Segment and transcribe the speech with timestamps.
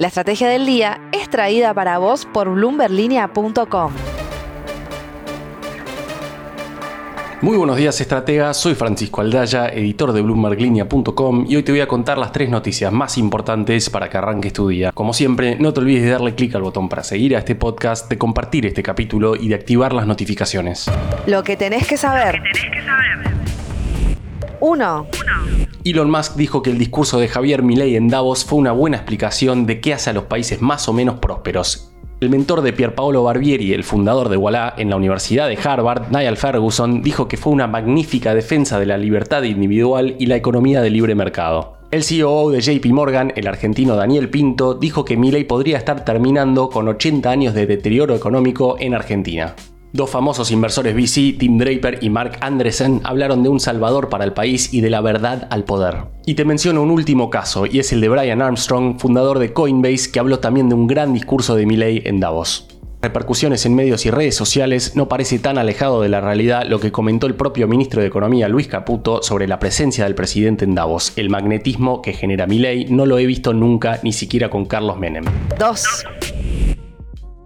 [0.00, 3.92] La estrategia del día es traída para vos por bloomberlinia.com.
[7.40, 11.88] Muy buenos días estrategas, soy Francisco Aldaya, editor de bloomberglinea.com y hoy te voy a
[11.88, 14.92] contar las tres noticias más importantes para que arranques tu día.
[14.92, 18.08] Como siempre, no te olvides de darle clic al botón para seguir a este podcast,
[18.08, 20.88] de compartir este capítulo y de activar las notificaciones.
[21.26, 22.40] Lo que tenés que saber.
[24.60, 25.06] 1.
[25.90, 29.66] Elon Musk dijo que el discurso de Javier Milei en Davos fue una buena explicación
[29.66, 31.88] de qué hace a los países más o menos prósperos
[32.20, 36.36] el mentor de Pierpaolo Barbieri, el fundador de Walla en la Universidad de Harvard, Niall
[36.36, 40.90] Ferguson, dijo que fue una magnífica defensa de la libertad individual y la economía de
[40.90, 41.76] libre mercado.
[41.92, 46.68] El CEO de JP Morgan, el argentino Daniel Pinto, dijo que Milley podría estar terminando
[46.70, 49.54] con 80 años de deterioro económico en Argentina.
[49.92, 54.34] Dos famosos inversores VC, Tim Draper y Mark Andresen, hablaron de un salvador para el
[54.34, 55.96] país y de la verdad al poder.
[56.26, 60.12] Y te menciono un último caso, y es el de Brian Armstrong, fundador de Coinbase,
[60.12, 62.68] que habló también de un gran discurso de Milley en Davos.
[63.00, 66.92] Repercusiones en medios y redes sociales no parece tan alejado de la realidad lo que
[66.92, 71.12] comentó el propio ministro de Economía Luis Caputo sobre la presencia del presidente en Davos.
[71.16, 75.24] El magnetismo que genera Milley no lo he visto nunca, ni siquiera con Carlos Menem.
[75.58, 75.84] 2.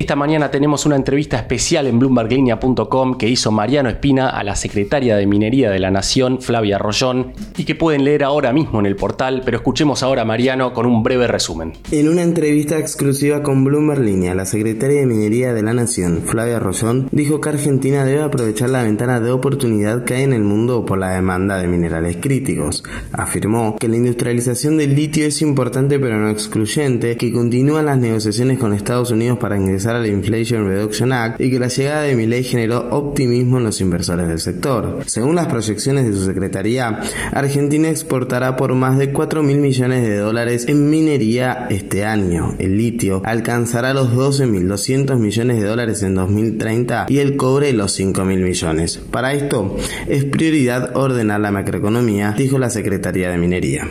[0.02, 5.14] Esta mañana tenemos una entrevista especial en bloomberglinea.com que hizo Mariano Espina a la secretaria
[5.14, 8.96] de Minería de la Nación, Flavia Rollón, y que pueden leer ahora mismo en el
[8.96, 11.74] portal, pero escuchemos ahora a Mariano con un breve resumen.
[11.92, 16.58] En una entrevista exclusiva con Bloomberg Línea, la secretaria de Minería de la Nación, Flavia
[16.58, 20.84] Rollón, dijo que Argentina debe aprovechar la ventana de oportunidad que hay en el mundo
[20.84, 22.82] por la demanda de minerales críticos.
[23.12, 28.58] Afirmó que la industrialización del litio es importante pero no excluyente, que continúan las negociaciones
[28.58, 32.16] con Estados Unidos para ingresar a la Inflation Reduction Act y que la llegada de
[32.16, 35.00] Milei generó optimismo en los inversores del sector.
[35.06, 37.00] Según las proyecciones de su secretaría,
[37.32, 42.54] Argentina exportará por más de 4 mil millones de dólares en minería este año.
[42.58, 48.24] El litio alcanzará los 12.200 millones de dólares en 2030 y el cobre los 5
[48.24, 48.98] mil millones.
[49.10, 49.76] Para esto,
[50.08, 53.88] es prioridad ordenar la macroeconomía, dijo la Secretaría de Minería.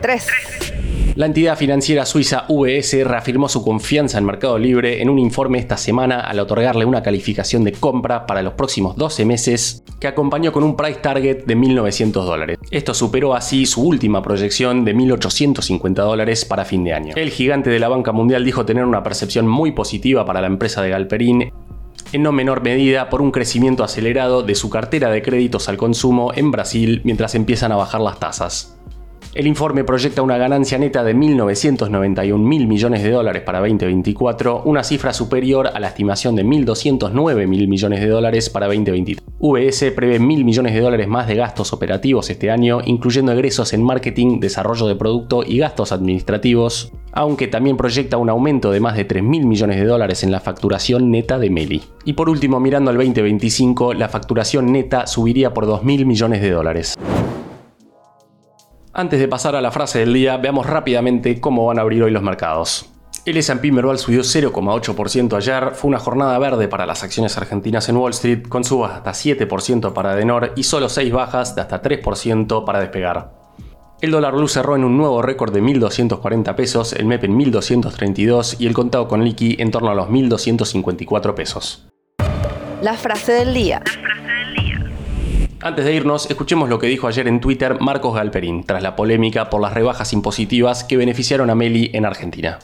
[0.00, 0.26] 3.
[1.16, 5.76] La entidad financiera suiza UBS reafirmó su confianza en Mercado Libre en un informe esta
[5.76, 10.62] semana al otorgarle una calificación de compra para los próximos 12 meses que acompañó con
[10.62, 12.58] un price target de 1.900 dólares.
[12.70, 17.14] Esto superó así su última proyección de 1.850 dólares para fin de año.
[17.16, 20.80] El gigante de la banca mundial dijo tener una percepción muy positiva para la empresa
[20.80, 21.52] de Galperín
[22.12, 26.32] en no menor medida por un crecimiento acelerado de su cartera de créditos al consumo
[26.34, 28.79] en Brasil mientras empiezan a bajar las tasas.
[29.32, 34.82] El informe proyecta una ganancia neta de 1.991 mil millones de dólares para 2024, una
[34.82, 39.24] cifra superior a la estimación de 1.209 mil millones de dólares para 2023.
[39.38, 43.84] VS prevé mil millones de dólares más de gastos operativos este año, incluyendo egresos en
[43.84, 49.04] marketing, desarrollo de producto y gastos administrativos, aunque también proyecta un aumento de más de
[49.04, 51.82] 3 mil millones de dólares en la facturación neta de Meli.
[52.04, 56.50] Y por último, mirando al 2025, la facturación neta subiría por 2 mil millones de
[56.50, 56.96] dólares.
[58.92, 62.10] Antes de pasar a la frase del día, veamos rápidamente cómo van a abrir hoy
[62.10, 62.90] los mercados.
[63.24, 67.96] El S&P Merval subió 0,8% ayer, fue una jornada verde para las acciones argentinas en
[67.96, 72.64] Wall Street, con subas hasta 7% para Denor y solo 6 bajas de hasta 3%
[72.64, 73.30] para despegar.
[74.00, 78.56] El dólar blue cerró en un nuevo récord de 1.240 pesos, el MEP en 1.232
[78.58, 81.86] y el contado con liqui en torno a los 1.254 pesos.
[82.82, 83.82] La frase del día.
[85.62, 89.50] Antes de irnos, escuchemos lo que dijo ayer en Twitter Marcos Galperín, tras la polémica
[89.50, 92.58] por las rebajas impositivas que beneficiaron a Meli en Argentina.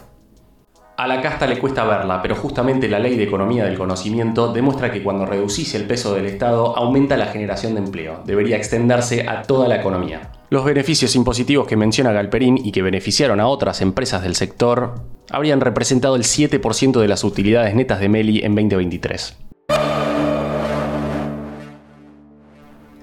[0.96, 4.90] A la casta le cuesta verla, pero justamente la ley de economía del conocimiento demuestra
[4.90, 8.22] que cuando reducís el peso del Estado aumenta la generación de empleo.
[8.24, 10.32] Debería extenderse a toda la economía.
[10.48, 15.60] Los beneficios impositivos que menciona Galperín y que beneficiaron a otras empresas del sector habrían
[15.60, 19.36] representado el 7% de las utilidades netas de Meli en 2023.